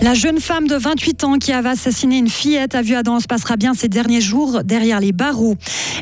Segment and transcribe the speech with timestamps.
[0.00, 3.26] La jeune femme de 28 ans qui avait assassiné une fillette à vue à Danse
[3.26, 5.56] passera bien ces derniers jours derrière les barreaux.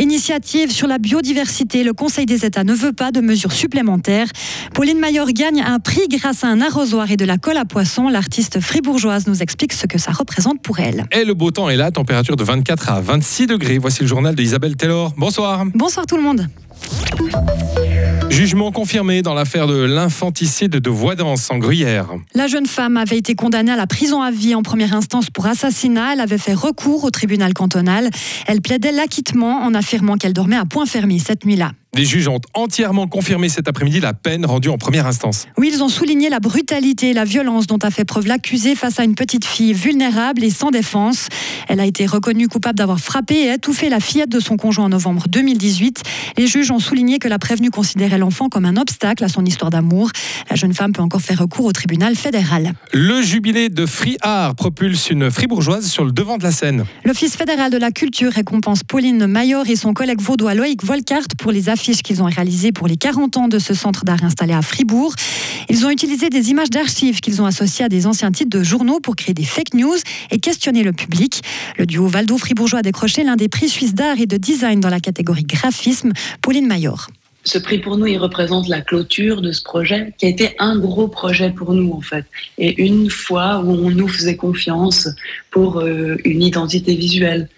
[0.00, 1.84] Initiative sur la biodiversité.
[1.84, 4.28] Le Conseil des États ne veut pas de mesures supplémentaires.
[4.74, 8.08] Pauline Mayor gagne un prix grâce à un arrosoir et de la colle à poisson.
[8.08, 11.04] L'artiste fribourgeoise nous explique ce que ça représente pour elle.
[11.12, 13.76] Et le beau temps est là, température de 24 à 26 degrés.
[13.76, 15.12] Voici le journal d'Isabelle Taylor.
[15.18, 15.64] Bonsoir.
[15.74, 16.48] Bonsoir tout le monde.
[18.32, 22.08] Jugement confirmé dans l'affaire de l'infanticide de Voidance en Gruyère.
[22.34, 25.44] La jeune femme avait été condamnée à la prison à vie en première instance pour
[25.44, 26.14] assassinat.
[26.14, 28.08] Elle avait fait recours au tribunal cantonal.
[28.46, 31.72] Elle plaidait l'acquittement en affirmant qu'elle dormait à point fermé cette nuit-là.
[31.94, 35.46] Les juges ont entièrement confirmé cet après-midi la peine rendue en première instance.
[35.58, 38.98] Oui, ils ont souligné la brutalité et la violence dont a fait preuve l'accusé face
[38.98, 41.28] à une petite fille vulnérable et sans défense.
[41.68, 44.88] Elle a été reconnue coupable d'avoir frappé et étouffé la fillette de son conjoint en
[44.88, 46.02] novembre 2018.
[46.38, 49.70] Les juges ont souligné que la prévenue considérait l'enfant comme un obstacle à son histoire
[49.70, 50.12] d'amour.
[50.48, 52.72] La jeune femme peut encore faire recours au tribunal fédéral.
[52.94, 56.86] Le jubilé de Free Art propulse une fribourgeoise sur le devant de la scène.
[57.04, 61.52] L'Office fédéral de la culture récompense Pauline Mayor et son collègue vaudois Loïc Volkart pour
[61.52, 64.62] les affaires qu'ils ont réalisé pour les 40 ans de ce centre d'art installé à
[64.62, 65.14] Fribourg.
[65.68, 69.00] Ils ont utilisé des images d'archives qu'ils ont associées à des anciens titres de journaux
[69.00, 69.96] pour créer des fake news
[70.30, 71.42] et questionner le public.
[71.78, 75.00] Le duo Valdo-Fribourgeois a décroché l'un des prix suisses d'art et de design dans la
[75.00, 77.08] catégorie graphisme, Pauline Mayor.
[77.44, 80.78] Ce prix pour nous, il représente la clôture de ce projet qui a été un
[80.78, 82.24] gros projet pour nous en fait.
[82.56, 85.08] Et une fois où on nous faisait confiance
[85.50, 87.48] pour euh, une identité visuelle.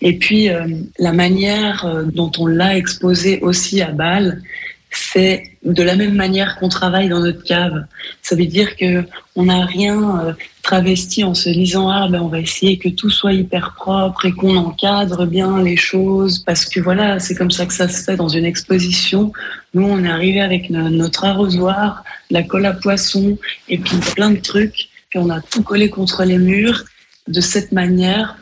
[0.00, 0.66] Et puis euh,
[0.98, 4.42] la manière euh, dont on l'a exposé aussi à Bâle,
[4.96, 7.84] c'est de la même manière qu'on travaille dans notre cave.
[8.22, 12.28] Ça veut dire que on n'a rien euh, travesti en se disant ah ben on
[12.28, 16.80] va essayer que tout soit hyper propre et qu'on encadre bien les choses parce que
[16.80, 19.32] voilà c'est comme ça que ça se fait dans une exposition.
[19.74, 23.36] Nous on est arrivé avec notre arrosoir, la colle à poisson
[23.68, 26.84] et puis plein de trucs puis on a tout collé contre les murs.
[27.28, 28.36] De cette manière,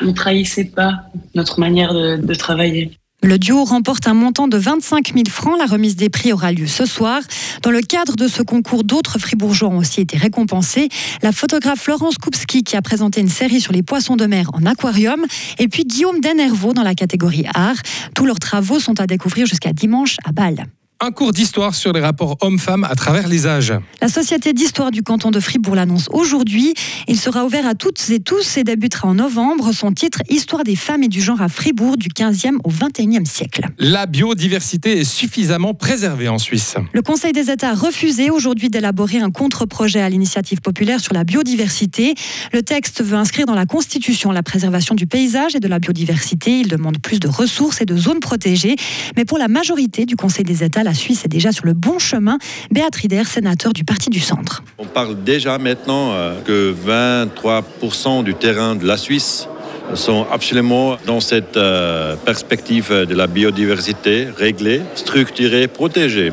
[0.00, 0.92] on trahissait pas
[1.34, 2.92] notre manière de travailler.
[3.20, 5.58] Le duo remporte un montant de 25 000 francs.
[5.58, 7.20] La remise des prix aura lieu ce soir.
[7.62, 10.88] Dans le cadre de ce concours, d'autres fribourgeois ont aussi été récompensés.
[11.22, 14.64] La photographe Florence Koupski qui a présenté une série sur les poissons de mer en
[14.66, 15.24] aquarium.
[15.58, 17.76] Et puis Guillaume Denervaux dans la catégorie art.
[18.14, 20.66] Tous leurs travaux sont à découvrir jusqu'à dimanche à Bâle
[21.00, 23.72] un cours d'histoire sur les rapports hommes-femmes à travers les âges.
[24.00, 26.74] La Société d'histoire du canton de Fribourg l'annonce aujourd'hui.
[27.06, 29.70] Il sera ouvert à toutes et tous et débutera en novembre.
[29.72, 33.68] Son titre Histoire des femmes et du genre à Fribourg du 15e au 21e siècle.
[33.78, 36.74] La biodiversité est suffisamment préservée en Suisse.
[36.92, 41.22] Le Conseil des États a refusé aujourd'hui d'élaborer un contre-projet à l'initiative populaire sur la
[41.22, 42.14] biodiversité.
[42.52, 46.58] Le texte veut inscrire dans la Constitution la préservation du paysage et de la biodiversité.
[46.58, 48.74] Il demande plus de ressources et de zones protégées.
[49.16, 51.98] Mais pour la majorité du Conseil des États, la Suisse est déjà sur le bon
[51.98, 52.38] chemin.
[52.70, 54.62] Béatrice sénateur du Parti du Centre.
[54.78, 59.48] On parle déjà maintenant euh, que 23% du terrain de la Suisse
[59.92, 66.32] sont absolument dans cette euh, perspective de la biodiversité réglée, structurée, protégée.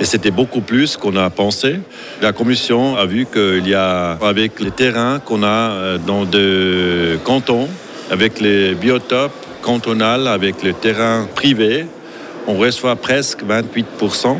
[0.00, 1.80] Et c'était beaucoup plus qu'on a pensé.
[2.20, 7.18] La commission a vu qu'il y a, avec les terrains qu'on a euh, dans des
[7.24, 7.68] cantons,
[8.10, 11.86] avec les biotopes cantonales, avec les terrains privés,
[12.48, 14.36] on reçoit presque 28%.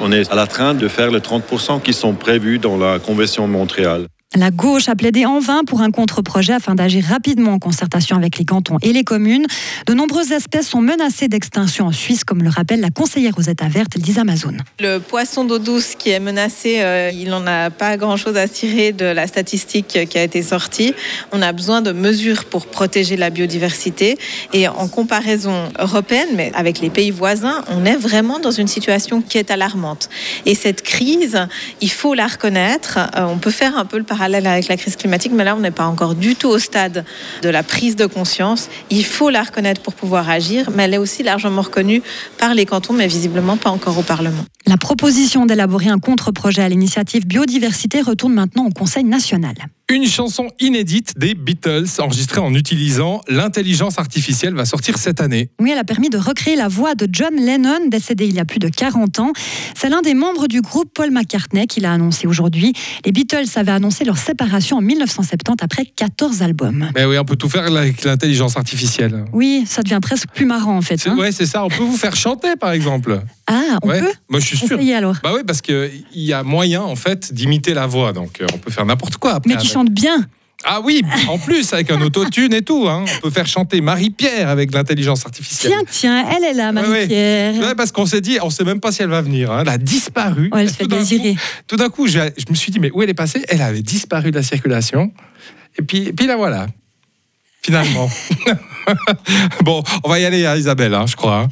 [0.00, 3.46] On est à la train de faire les 30% qui sont prévus dans la Convention
[3.46, 4.06] de Montréal.
[4.34, 8.38] La gauche a plaidé en vain pour un contre-projet afin d'agir rapidement en concertation avec
[8.38, 9.44] les cantons et les communes.
[9.86, 13.68] De nombreuses espèces sont menacées d'extinction en Suisse, comme le rappelle la conseillère aux États
[13.68, 14.56] vertes, Lisa Mazon.
[14.80, 18.92] Le poisson d'eau douce qui est menacé, euh, il n'en a pas grand-chose à tirer
[18.92, 20.94] de la statistique qui a été sortie.
[21.30, 24.16] On a besoin de mesures pour protéger la biodiversité.
[24.54, 29.20] Et en comparaison européenne, mais avec les pays voisins, on est vraiment dans une situation
[29.20, 30.08] qui est alarmante.
[30.46, 31.38] Et cette crise,
[31.82, 32.98] il faut la reconnaître.
[33.14, 35.60] Euh, on peut faire un peu le parallèle avec la crise climatique, mais là, on
[35.60, 37.04] n'est pas encore du tout au stade
[37.42, 38.68] de la prise de conscience.
[38.90, 42.02] Il faut la reconnaître pour pouvoir agir, mais elle est aussi largement reconnue
[42.38, 44.44] par les cantons, mais visiblement pas encore au Parlement.
[44.66, 49.54] La proposition d'élaborer un contre-projet à l'initiative biodiversité retourne maintenant au Conseil national.
[49.92, 55.50] Une chanson inédite des Beatles, enregistrée en utilisant l'intelligence artificielle, va sortir cette année.
[55.60, 58.46] Oui, elle a permis de recréer la voix de John Lennon, décédé il y a
[58.46, 59.32] plus de 40 ans.
[59.76, 62.72] C'est l'un des membres du groupe Paul McCartney qui l'a annoncé aujourd'hui.
[63.04, 66.88] Les Beatles avaient annoncé leur séparation en 1970 après 14 albums.
[66.94, 69.26] Mais oui, on peut tout faire avec l'intelligence artificielle.
[69.34, 71.06] Oui, ça devient presque plus marrant en fait.
[71.06, 71.16] Hein.
[71.18, 71.66] Oui, c'est ça.
[71.66, 73.20] On peut vous faire chanter par exemple.
[73.52, 74.78] Ah, on peut Moi, je suis sûr.
[74.96, 75.16] alors.
[75.22, 78.58] Bah oui, parce qu'il y a moyen en fait d'imiter la voix, donc euh, on
[78.58, 79.54] peut faire n'importe quoi après.
[79.54, 80.24] Mais tu chantes bien.
[80.64, 82.86] Ah oui, en plus, avec un autotune et tout.
[82.88, 83.04] Hein.
[83.16, 85.72] On peut faire chanter Marie-Pierre avec l'intelligence artificielle.
[85.72, 87.54] Tiens, tiens, elle est là, Marie-Pierre.
[87.60, 89.50] Ouais, parce qu'on s'est dit, on sait même pas si elle va venir.
[89.50, 89.62] hein.
[89.62, 90.50] Elle a disparu.
[90.52, 91.34] Ouais, elle fait tout d'un désirer.
[91.34, 93.44] coup- Tout d'un coup, je, je me suis dit, mais où elle est passée?
[93.48, 95.10] Elle avait disparu de la circulation.
[95.78, 96.68] Et puis, et puis la voilà.
[97.64, 98.10] Finalement.
[99.62, 101.46] bon, on va y aller à Isabelle, hein, je crois.
[101.46, 101.48] hein.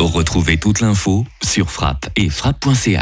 [0.00, 3.00] Retrouvez toute l'info sur frappe et frappe.ch.